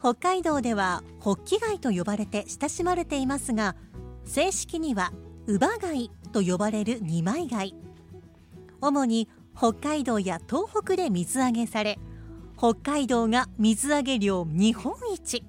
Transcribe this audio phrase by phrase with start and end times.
[0.00, 3.74] 北海道ではホッキ貝と呼ばれて親しまれていますが
[4.24, 5.12] 正式には
[5.46, 7.74] ウバ貝と呼ばれる二枚貝。
[8.80, 11.98] 主に北海道や東北で水揚げされ
[12.56, 15.44] 北海道が水揚げ量日本一。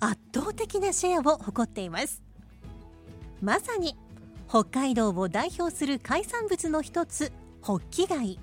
[0.00, 2.22] 圧倒的なシェアを誇っています。
[3.40, 3.96] まさに
[4.48, 8.38] 北海道を代表する海産物の一つホッキ貝。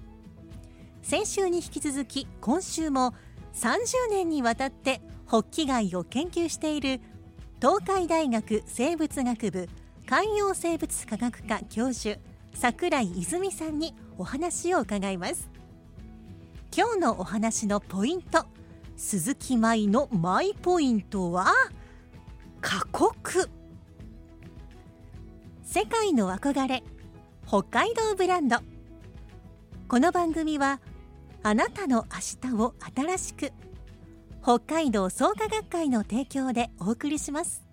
[1.02, 3.14] 先週に引き続き今週も
[3.54, 7.02] 30年にわたってホッキ貝を研究している
[7.62, 9.68] 東海大学生物学部
[10.06, 12.18] 海洋生物科学科教授
[12.54, 15.50] 桜井泉さんにお話を伺います。
[16.76, 18.46] 今日のお話のポイント
[18.96, 21.52] 鈴木舞のマイポイントは
[22.62, 23.50] 過酷。
[25.62, 26.84] 世界の憧れ
[27.46, 28.60] 北海道ブランド。
[29.90, 30.80] この番組は
[31.44, 32.06] あなたの
[32.44, 33.52] 明日を新しく
[34.42, 37.66] 北海道創価学会の提供でお送りします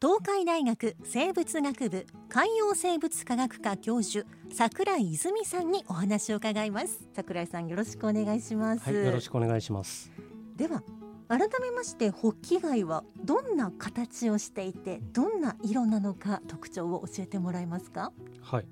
[0.00, 10.10] 東海大学生物学部海洋生物科学科教授桜井泉さんにお話を伺います桜井さんよろしくお願いします、はい、よろしくお願いします。
[10.56, 10.82] では
[11.26, 18.12] 改めましてホッキ貝はどんな形をしていてどんな色なのか特徴を教えてもらえますか？
[18.42, 18.66] はい。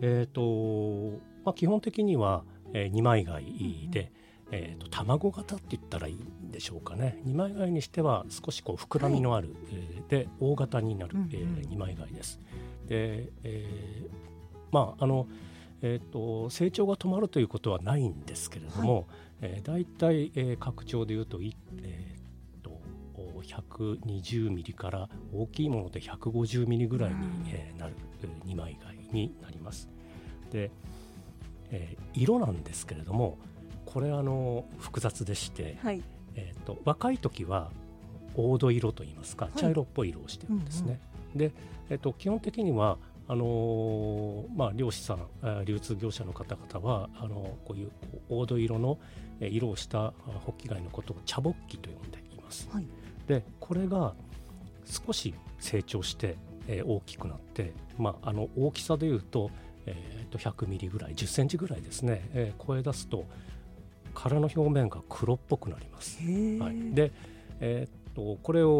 [0.00, 2.42] えっ、とまあ基本的には、
[2.74, 4.12] えー、二枚貝で、
[4.50, 7.20] えっ、と卵型って言ったらいいんでしょうかね。
[7.24, 12.38] 二枚貝にしては少しこう膨らみのある、えーで大型になる、うんうんえー二枚貝です。
[12.86, 14.08] で、えー
[14.72, 15.26] まああの。
[15.82, 19.06] えー、と成長が止まるということはないんですけれども、
[19.42, 22.80] えー、大体、えー、拡張でいうと,い、えー、と
[23.14, 27.16] お120ミリから大きいもので150ミリぐらいに、
[27.50, 27.92] えーなる
[28.22, 29.90] えー二枚貝になります。
[30.50, 30.70] で、
[31.70, 33.36] えー色なんですけれども
[33.96, 36.02] これあの複雑でして、はい。
[36.34, 37.70] えー、と若い時は
[38.34, 39.58] 黄土色といいますかい。
[39.58, 41.00] 茶色っぽい色をしてるんですね。
[41.34, 41.50] で、
[41.88, 47.90] えー、と基本的にはあのーまあ、漁師さん流通業者の方々はあのこういう
[48.28, 48.98] 黄土色の
[49.40, 50.12] えー色をしたあ
[50.44, 52.68] ホッキ貝のことを茶ボッキと呼んでいます。
[52.70, 52.86] はい。
[53.26, 54.12] でこれが
[54.84, 56.36] 少し成長して、
[56.68, 59.50] えー大きくなって、まあ、あの大きさでいうと,、
[59.86, 63.24] えーと100ミリぐらい10センチぐらいですね、えー超え出すと
[64.16, 66.18] 殻の表面が黒っぽくなります。
[66.22, 67.12] はい、で、
[67.60, 68.70] えーっとこれを、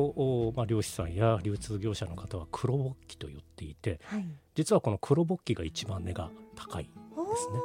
[0.48, 6.90] おまあ、漁師さんや流通業者の方は黒ボッキと言っていてはい実はこの黒ボッキが一番値が高いで
[7.36, 7.58] すね。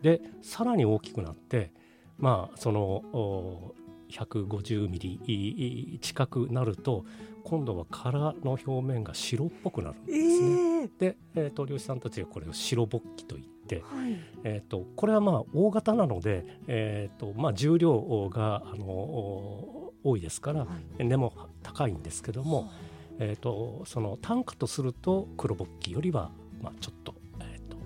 [0.00, 1.70] おでさらに大きくなって
[2.18, 3.74] まあそのお
[4.10, 7.04] 150ミリ近くなると
[7.44, 10.82] 今度は殻の表面が白っぽくなるんーですね。
[10.82, 10.90] えー。
[10.98, 14.18] で、えー、と漁師さんたちがこれを白ボッキと言って、はい。
[14.44, 20.66] えー、とこれはまあ大型なので、えーとまあ、重量があのお多いですからは
[20.98, 21.04] い。
[21.06, 22.70] 値も高いんですけども、
[23.18, 26.30] えー、とその単価とすると黒ボッキよりは、
[26.62, 27.76] まあ、ちょっと,、えー、と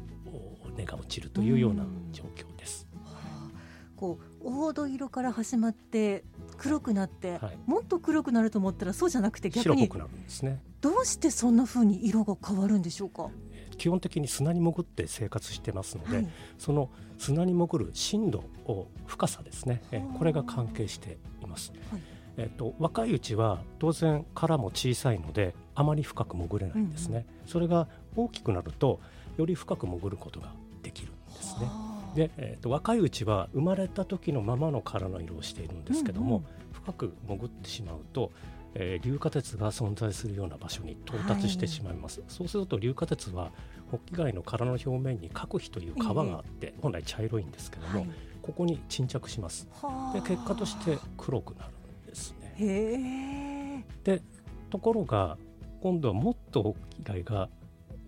[0.66, 2.86] お値が落ちるというような状況です。
[3.04, 3.50] はあ
[3.96, 6.24] こう黄土色から始まって
[6.56, 10.62] 黒くなって、はいもっと黒くなると思ったらそうじゃなくて逆に白っぽくなるんですね。
[10.80, 13.30] どうしてそんな風に色が変わるんでしょうか？
[13.52, 21.72] えー基本的に砂に潜って生活してますので、はいその砂に潜る深度を深さですね、えこれが関係しています。
[21.90, 22.00] はい
[22.36, 29.00] えっと若いうちは当然殻も小さいのであまり深く潜れないんですね、それが大きくなると
[29.36, 30.52] より深く潜ることが
[30.82, 31.68] できるんですね。
[32.08, 36.48] はあで、えっと若いうちは生まれた時のままの殻の色をしているんですけども、うんうん。
[36.72, 38.32] 深く潜ってしまうと、
[38.74, 43.52] えー硫化鉄が存在するような場所に到達してしまいます、そうすると硫化鉄は
[43.90, 48.10] ホッキ貝の殻の表面に角皮という皮があって、本来茶色いんですけども、はい。
[48.42, 49.68] ここに沈着します。
[49.82, 50.20] はあ。
[50.20, 51.72] で結果として黒くなる
[52.04, 52.54] んですね。
[52.58, 54.22] へで
[54.70, 55.36] ところが
[55.82, 57.48] 今度はもっとホッキ貝が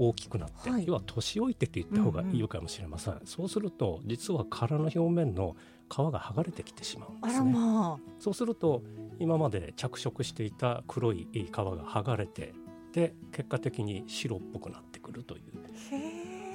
[0.00, 0.86] 大きくなって、はい。
[0.86, 5.56] 要は年老いてって言った方がいいかもしれません、そうすると実は殻の表面の
[5.88, 8.82] 皮が剥がれてきてしまうんであらすねまそうすると
[9.18, 12.54] 今まで着色していた黒い皮が剥がれて
[12.92, 15.42] で結果的に白っぽくなってくるという。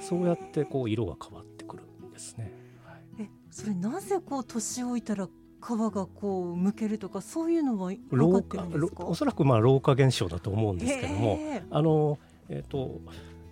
[0.02, 2.52] そうやってこう色が変わってくるんですね。
[2.84, 3.22] はい。
[3.24, 5.30] えそれなぜこう年老いたら皮
[5.68, 9.04] がこうむけるとかそういうのは分か老ってる化んですか？
[9.06, 11.38] おそらくまあ老化現象だと思うんですけども
[11.70, 12.18] あの、
[12.50, 13.00] えー、と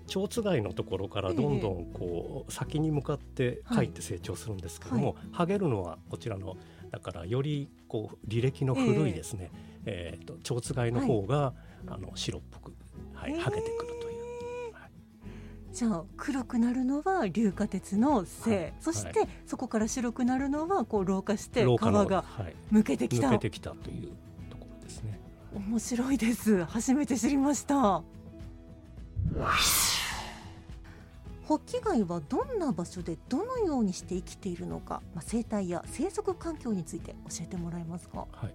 [0.06, 6.56] 蝶つがいのところからどんどんこう先に向かってはい貝って成長するんですけども、剥げるのはこちらの
[6.91, 9.51] だからよりこう履歴の古いですね、
[9.85, 11.55] えー、と蝶つがいの方が、
[11.87, 12.73] あの白っぽく、
[13.15, 13.41] はい、へー。
[13.41, 14.73] 剥げてくるという。
[14.73, 14.91] はい。
[15.73, 18.75] じゃあ黒くなるのは硫化鉄のせい、はい。
[18.81, 23.29] そして、そこから白くなるのはこう老化して皮がはい、むけてきた。
[23.29, 24.11] 抜けてきたという
[24.51, 25.19] ところですね。
[25.55, 26.65] 面白いです。
[26.65, 28.05] 初めて知りました
[31.46, 38.26] ホッキ貝はどんな場所でどのようにして生きているのか、まあ、生態や生息環境について教えてもらえますか？
[38.32, 38.55] はい、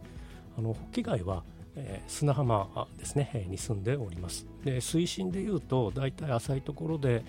[0.58, 1.44] あのホッキ貝は、
[1.76, 4.48] えー砂浜ですね、えーに住んでおります。
[4.64, 7.24] で水深でいうと大体浅いところで、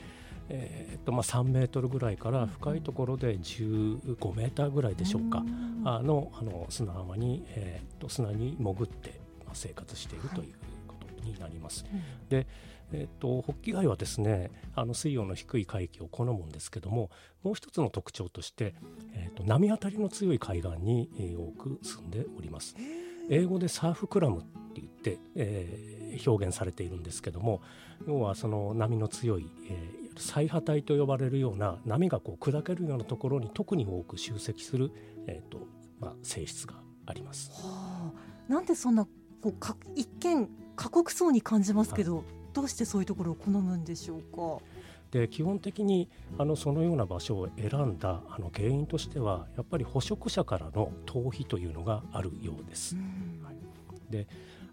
[0.49, 5.83] えーっとまあ、3メートルぐらいから深いところで15メーターぐらいでしょうか、ん。
[5.85, 10.55] あのあの砂浜に、えーっと砂に潜って、まあ、生活しているという
[10.89, 11.85] ことになります。
[11.93, 12.01] うん。
[12.31, 12.47] で
[12.93, 17.11] えー、とホッキ貝はですねあの水温の低い海域を好むんですけども
[17.43, 18.75] もう一つの特徴として、
[19.15, 22.77] えー、と波当たりの強い海岸に、えー多く住んでおります。
[23.29, 27.63] 英語でサーフクラムって言って、えー表現されているんですけども
[28.05, 34.93] 要はその波の強い、えー最波帯と呼ばれるような波がこう砕けるようなところに特に多く集積する、
[35.27, 35.67] えーと
[35.99, 36.75] まあ、性質が
[37.07, 37.51] あります。
[37.53, 38.13] は
[38.49, 39.11] あ、なんでそんなこ
[39.45, 44.65] うか一見過酷そうに感じますけど、どうしてそういうところを好むんでしょうか？
[45.11, 46.09] で基本的に
[46.39, 52.95] あのそのような場所を選んだあの原因としてはやっぱり捕食者からの逃避というのがあるようです。
[52.95, 53.01] は
[53.53, 53.55] い
[54.11, 54.27] で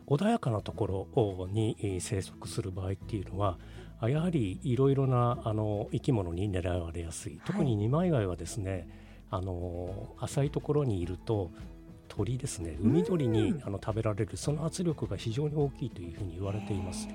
[0.07, 3.57] 穏やかなところにえー生息する場合っていうのは
[3.99, 8.87] あやはりいろいろなあの生き物に狙われやすい特に二枚貝はですね、
[9.31, 11.51] あの浅いところにいると
[12.07, 17.07] 鳥ですね海鳥にうんあの食べられるその圧力が非常に大きいというふうに言われています。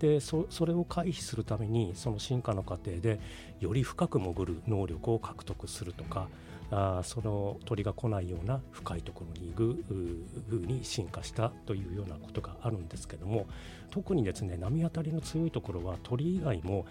[0.00, 3.20] でそそれを回避するためにその進化の過程で
[3.60, 6.28] より深く潜る能力を獲得するとか
[6.70, 13.46] あーその鳥が来ないような深いところに行くうふうに進化したというようなことがあるんですけども
[13.90, 16.86] 特にですね波当たりの強いところは鳥以外も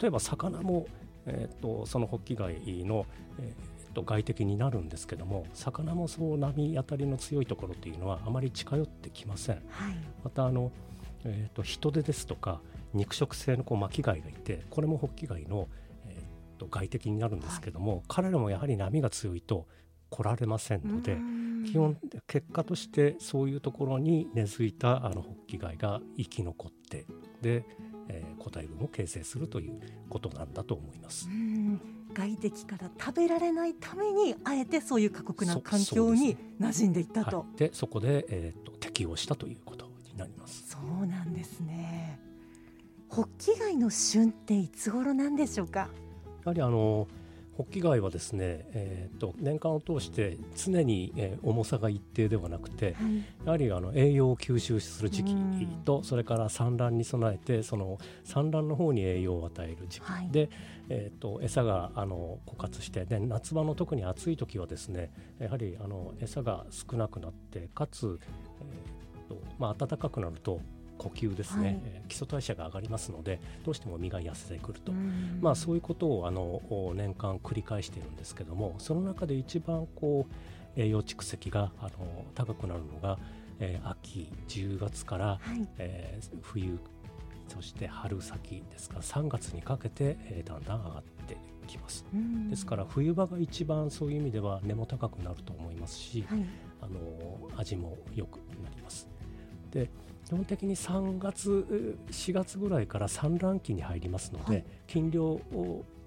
[0.00, 0.86] 例えば魚も、
[1.26, 3.06] えー、とそのホッキ貝の、
[3.38, 9.62] えーと外敵になるんですけども魚もそう波当たりの強いところというのはあまり近寄ってきません。
[9.70, 9.96] はい。
[10.24, 10.72] またあの、
[11.24, 12.60] えー、と人手ですとか
[12.92, 15.68] 肉食性のこう巻き貝がいてこれもホッキ貝の、
[16.06, 19.66] えー、と外敵になるんですけども、彼らもやはり波が強いと
[20.10, 21.44] 来られませんのでうん。
[21.64, 27.06] 基本結果としてそういうところに根付いたあのホッキ貝が生き残って
[27.40, 27.64] で、
[28.08, 29.80] えー個体群を形成するという
[30.10, 31.26] ことなんだと思います。
[31.28, 31.32] う。
[31.32, 31.80] ん。
[32.12, 37.40] 外敵から食べられないためにあえてそういう過酷なそ環境にで馴染んでいったと。
[37.40, 39.83] はい、でそこで、えー、と適応したということ
[40.14, 40.64] になります。
[40.68, 42.18] そうなんですね。
[43.08, 45.80] ホッキ貝の旬っていつ頃なんでしょうか？
[45.80, 45.88] や
[46.46, 47.06] はりあの
[47.56, 53.18] ホッキ貝はですね、えー、と年間を通して常に、えー重さが一定ではなくてはい。
[53.44, 60.50] やはりあの栄養を吸収する時期うんとそれから産卵に備えてその産卵の方に栄養を与える時期、はいで、
[60.88, 68.18] えー、と餌があの枯渇してで夏場の特に暑い時はですねやはりあの餌が少なくなってかつ、
[68.60, 70.60] えーとまあ、暖かくなると
[70.98, 74.92] 呼吸ですね、はいえー基礎代謝が上がりますのでどうしても身が痩せてくると。
[74.92, 83.18] うんまあ、そういうことをあのお年間繰り返しているんですけどもその中で一番こう栄養蓄積があの高くなるのが、
[83.58, 85.66] えー秋10月から、はい。
[85.78, 86.78] えー冬
[87.48, 92.04] そして春先ですから3月にかけて、えーだんだん上がってきます。
[92.14, 96.44] うんですから冬場が一番そういう意味では根も高くなると思いますし、はい。
[96.82, 99.08] あの味も良くなります。
[99.74, 99.90] で
[100.24, 104.64] 基本的に3月4月ぐらいから産卵期に入りますので、はい。
[104.86, 105.38] 禁漁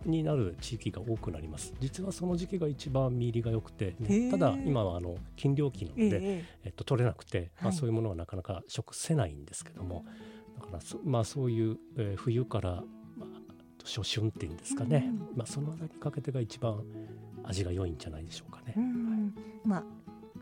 [0.05, 1.73] になる地域が多くなります。
[1.79, 3.95] 実はその時期が一番実入りが良くて、
[4.31, 6.45] ただ今はあの禁漁期なのええで、え。
[6.65, 10.05] えっと、取れなくて、まあ、はいそういうものはなかなか食せないんですけども
[10.59, 12.83] だからそ,、まあ、そういう、えー冬から、
[13.15, 13.29] まあ、
[13.85, 15.37] 初春っていうんですかね、うん。
[15.37, 16.83] まあ、その辺りにかけてが一番
[17.43, 18.73] 味が良いんじゃないでしょうかね。
[18.75, 19.35] えうん。
[19.63, 19.83] まあ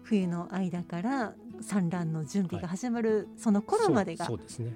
[0.04, 4.76] 冬の間から産卵の準備が始まるその頃までが、そうそうですね。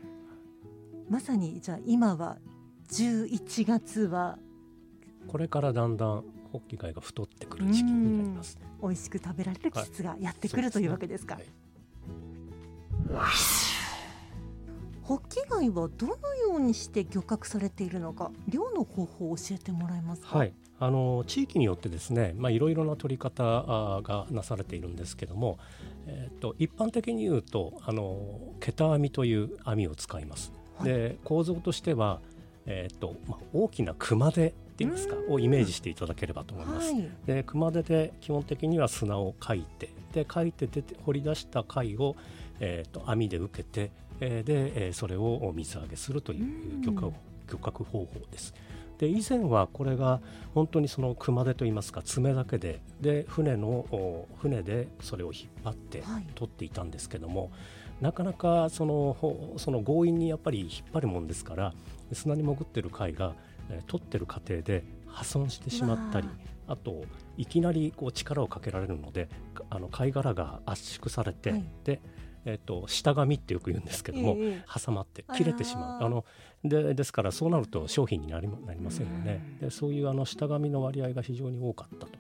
[1.09, 2.38] まさにじゃあ今は
[2.89, 4.38] 11月は
[5.27, 8.62] これからだんだんホッキ貝が太ってくる時期になりますね。
[8.81, 11.45] 美味しく食べられる季節がやってくる、というわけですか、はい。
[15.03, 20.38] ホッキ貝はどのようにして漁獲されているのか漁の方法を教えてもらえますか？
[20.38, 25.59] はい、あの地域によってですね、まあ、いろいろな取り方あがなされているんですけども、
[26.07, 30.51] えー、と一般的に言うとあの桁網という網を使います。
[30.51, 32.21] はいで構造としては、
[32.65, 36.93] えーとまあ、大きな熊手っていうんですかをイメージしていただければと思います。
[36.93, 42.15] はいで熊手で基本的には砂をかいてでかいて出て掘り出した貝を、
[42.62, 47.12] えー、と網で受けて、えーで、えーそれを水揚げするという漁獲
[47.51, 48.53] 漁獲方法です。
[49.00, 50.20] で以前はこれが
[50.53, 56.27] 本当にその熊手といいますか爪だけでで船のお船でそれを引っ張ってはい。
[56.36, 57.51] 取っていたんですけども、
[58.01, 61.74] なかなかそのほその強引にやっぱり引っ張るもんですから
[62.13, 63.34] 砂に潜ってる貝が、
[63.70, 66.27] えー取ってる過程で破損してしまったり
[66.68, 67.03] あと
[67.38, 71.63] いきなりこう力をかけられるのでかあの貝殻が圧縮されて、はい。
[71.84, 72.01] で、
[72.46, 76.03] えっと下紙ってよく言うんですけども、ええ挟まって切れてしまう。
[76.03, 76.25] あの
[76.63, 79.41] でですからそうなると商品になりまなりませんよね。
[79.62, 79.67] うん。
[79.67, 82.12] でそういうあの下紙の割合が非常に多かったと。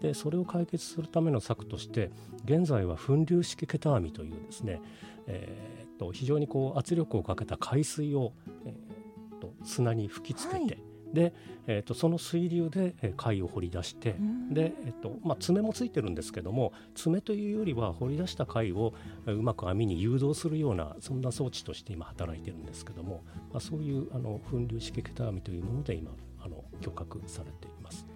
[0.00, 2.10] でそれを解決するための策として
[2.44, 4.80] 現在は粉流式桁網というですね、
[5.26, 8.32] えーっと非常にこう圧力をかけた海水を、
[8.64, 11.32] えーっと砂に吹きつけて、はいで、
[11.66, 18.94] えーっとその水流でえー貝を掘り出して、うんで、えっとまあ、爪もついてるんですけども爪というよりは掘り出した貝を
[19.26, 23.22] えーうまく網に誘導するようなそんな装置として今働いてるんですけども、
[23.52, 26.10] まあ、そういうあの粉流式桁網というもので今
[26.40, 28.06] あの漁獲されています。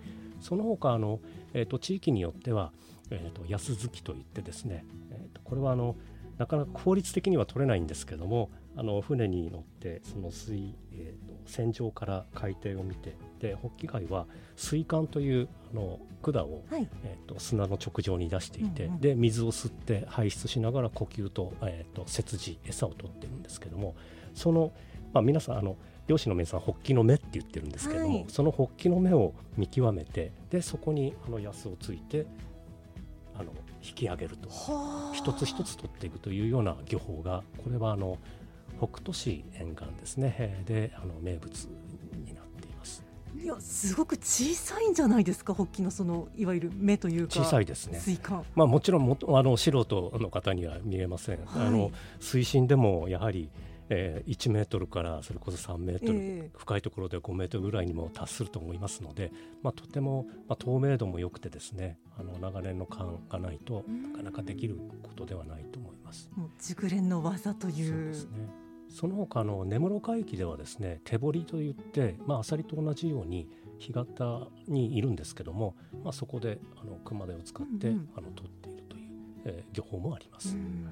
[0.41, 1.21] その他あの、
[1.55, 2.73] えっと地域によっては、
[3.11, 5.95] えっと安月きといってですね、えっとこれはあの
[6.39, 16.89] なかなか効率的には取れないんですけどもあの船に乗ってその水、えー、と船上から海底を見てでホッキ貝は水管というあの管を、はい。
[17.05, 23.97] えー、と砂の直上に出していて、うんうんで水を吸って排出しながら呼吸と,、えー、と切餌餌を取ってるんですけども
[24.35, 24.73] その、
[25.13, 28.25] まあ、皆さんあの漁師の皆さんホッキの目って言ってるんですけども、はい。
[28.29, 32.27] そのホッキの目を見極めてでそこにあの安をついて
[33.35, 34.49] あの引き上げると。
[34.49, 35.15] はあ。
[35.15, 38.19] 一つ一つ取っていくというような漁法がこれはあの
[38.87, 40.35] 北斗市沿岸ですね。
[40.39, 41.69] えーであの名物
[42.27, 43.05] になっています。
[43.35, 45.55] いやすごく小さいんじゃないですか？
[45.55, 47.99] ホッキのそのいわゆる目というか小さいですね。
[48.01, 51.67] 水管まあもちろんもあの素人の方には見えません、はい。
[51.69, 53.51] あの水深でもやはり、
[53.89, 56.51] えー、1メートルからそれこそ3メートル、ええ。
[56.57, 64.13] 深いところで5メートルぐらいにも達すると思いますので、まあ、とても、まあ、透明度も良くてですねあの長年の勘がないとうん。
[64.13, 66.31] なかなかできることではないと思います。
[66.37, 68.62] もう熟練の技といそううですね。
[68.93, 79.11] その他の根室海域ではですね手掘りといって、まあ、アサリと同じように干潟にいるんですけども、まあ、そこであの熊手を使って、うんうんあの取っているという、
[79.47, 80.55] えー漁法もあります。
[80.55, 80.89] うん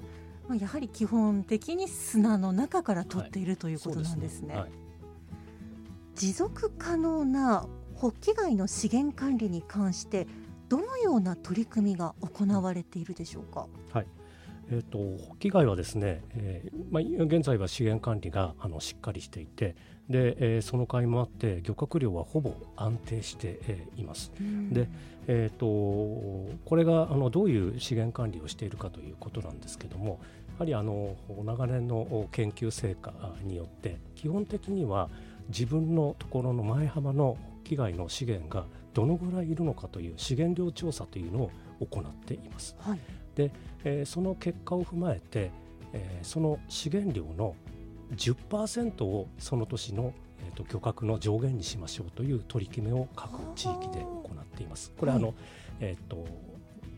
[0.49, 4.57] まあ、やはり基本的に砂の中から取っている、ということなんですね。
[4.57, 4.71] はい
[6.17, 10.27] 持続可能なホッキ貝の資源管理に関して
[10.69, 13.69] どのような取り組みが行われているでしょうか？
[14.71, 19.75] えー、とホッキ貝はですね、えーまあ、現在は資源管理があのしっかりしていて
[20.09, 24.33] で、えーその甲斐もあって漁獲量はほぼ安定して、えーいます。
[24.71, 24.89] で
[25.27, 25.67] えー、と
[26.65, 33.13] これがあのどういう資源管理をしているかということなんですけどもやはりあの長年の研究成果
[33.45, 35.09] によって基本的には
[35.49, 41.51] 自分のところの前浜の被害の資源がどのぐらいいるのかという資源量調査というのを
[41.87, 42.75] 行っています。
[42.81, 42.99] はい、
[43.85, 45.51] えーその結果を踏まえて、
[45.93, 47.55] えーその資源量の
[48.17, 50.13] 10%をその年の、
[50.45, 54.93] えー、と漁獲の上限にしましょうという取り決めを各地域で行っています。
[54.99, 55.37] これはあの、はい
[55.81, 56.27] えー、と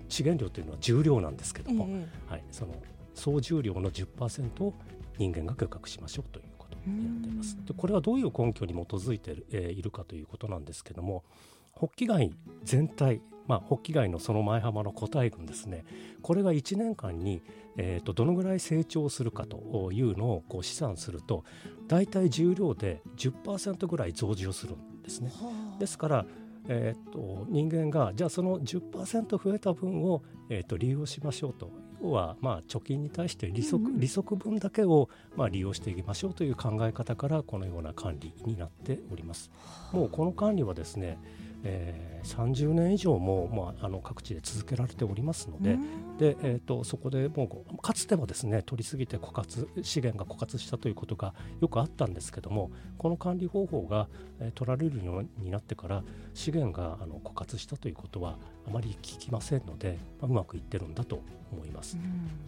[0.09, 2.75] 資源量というのは重量なんですけども、えはい、その
[3.15, 4.75] 総重量の10%を
[5.19, 7.65] 人間が漁獲しましょうということになっていますうん。
[7.67, 11.25] でこれはどういう根拠に基づいている,、えーいるかということなんですけども
[11.73, 12.33] ホッキ貝
[12.65, 15.85] 全体、まあ、ホッキ貝のその前浜の個体群ですね。
[16.23, 17.43] これが1年間に、
[17.77, 21.45] えー、とどのぐらい成長するかというのをこう試算すると
[21.89, 25.31] 大体重量で10%ぐらい増重するんですね。
[25.31, 25.79] はあ。
[25.79, 26.27] ですから、
[26.69, 31.71] えー、と人間がじゃあその10%増えた分を、えー、と利用しましょうと。
[32.03, 39.51] 要はまあ貯金に対して利息,、利息分だけをまあ利用していきましょうという考え方からこのような管理になっております。
[39.93, 41.19] もうこの管理はですね
[41.65, 45.79] えー、30年以上も、まあ、あの各地で続けられておりますので
[46.19, 54.09] で、えーと、そこでもうかつてはですね取りすぎて枯渇資源が枯渇したということがよくあったんですけどもこの管理方法が、
[54.41, 56.03] えー、取られるようになってから
[56.35, 61.99] 資源があの枯渇したということはあまり聞きませんので、まあ、うまくいってるんだと思います。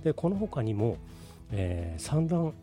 [0.03, 0.97] でこの他にも、
[1.51, 2.55] えー、産卵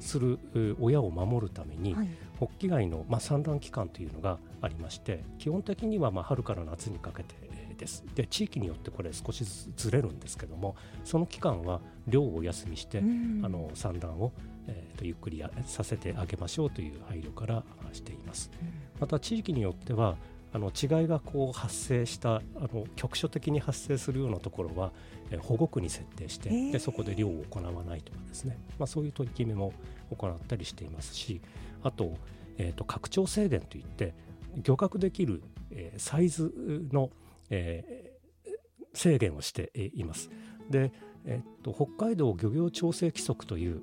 [0.00, 0.38] する
[0.80, 8.04] 親を守るために、はい、ホッキ貝の、まあ、産卵期間というのがありまして基本的にはまあ春から夏にかけてです。
[8.14, 14.32] で地域によってこれ少しずつずれるんですけどもその期間は漁をお休みして、うん、あの産卵を、
[14.66, 17.62] えーと、ゆっくりさせてあげましょうという配慮から
[17.92, 18.50] しています。
[18.60, 18.68] うん、
[19.00, 20.16] また地域によっては
[20.52, 24.92] あの違いがこう発生したあの局所的に発生するようなところは、
[25.30, 29.72] え保護区に設定して、でそこで漁を行わないとかですね、まあ、そういう取り決めも
[30.10, 31.40] 行ったりしていますし
[31.82, 32.14] あと,、
[32.56, 34.14] えーと、拡張制限といって
[34.62, 36.52] 漁獲できる、えー、サイズ
[36.92, 37.10] の、
[37.50, 38.50] えー、
[38.94, 40.30] 制限をしています。
[40.70, 40.92] で
[41.24, 43.82] えっと、北海道漁業調整規則という、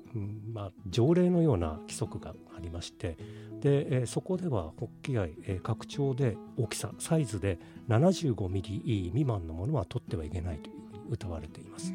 [0.54, 3.18] まあ、条例のような規則がありまして
[3.62, 11.94] で、そこではホッキ貝、拡張で大きさサイズで75ミリ未満のものは取ってはいけないというふうに謳われています。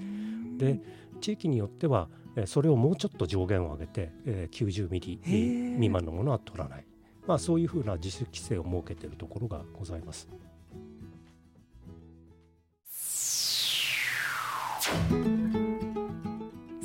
[0.56, 0.80] で
[1.20, 2.08] 地域によっては、
[2.46, 6.84] それをもうちょっと上限を上げて、えー、90ミリ未満のものは取らない、
[7.26, 10.28] まあ、そういうふうな自主規制を設けているところがございます。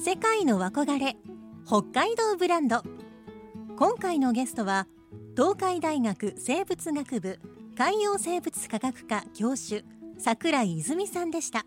[0.05, 1.17] 世界の憧れ
[1.65, 2.83] 北海道ブランド。
[3.75, 4.85] 今回のゲストは
[5.35, 7.39] 東海大学生物学部
[7.75, 9.83] 海洋生物科学科教授
[10.19, 11.65] 桜井泉さんでした。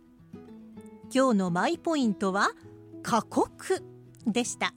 [1.12, 2.52] 今日のマイポイントは
[3.02, 3.82] 過酷
[4.24, 4.72] でした。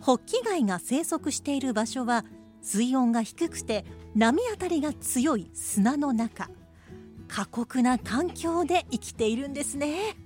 [0.00, 2.24] ホッキ貝が生息している場所は
[2.62, 3.84] 水温が低くて
[4.16, 6.50] 波当たりが強い砂の中。
[7.28, 10.16] 過酷な環境で生きているんですね。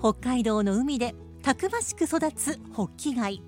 [0.00, 3.42] 北海道の海でたくましく育つホッキ貝。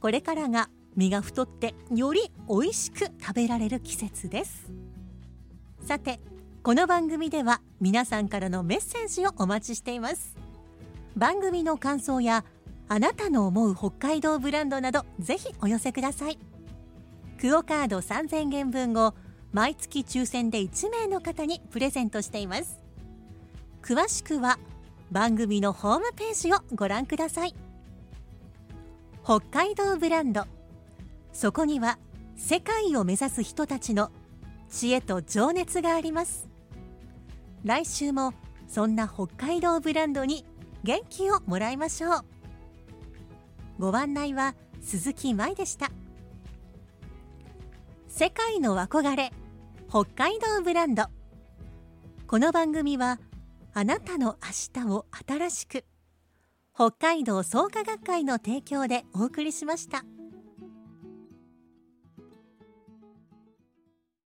[0.00, 4.70] これからが身が太ってより美味しく食べられる季節です。
[5.82, 6.20] さて
[6.62, 10.36] この番組では皆さんからのメッセージをお待ちしています。
[11.16, 12.44] 番組の感想や
[12.88, 16.38] あなたの思う北海道ブランドなどぜひお寄せください。
[17.40, 19.14] クオカード3000元分を
[19.52, 22.78] 毎月抽選で1名の方にプレゼントしています。
[23.82, 24.58] 詳しくは
[25.10, 27.54] 番組のホームページをご覧ください。
[29.24, 30.44] 北海道ブランド。
[31.32, 31.98] そこには
[32.36, 34.10] 世界を目指す人たちの
[34.68, 36.48] 知恵と情熱があります。
[37.64, 38.34] 来週も
[38.66, 40.44] そんな北海道ブランドに
[40.84, 42.24] 元気をもらいましょう。
[43.78, 45.90] ご案内は鈴木舞でした。
[48.08, 49.32] 世界の憧れ
[49.88, 51.04] 北海道ブランド。
[52.26, 53.18] この番組は
[53.80, 55.84] あなたの明日を新しく
[56.74, 60.02] 北海道創価学会の提供でお送りしました。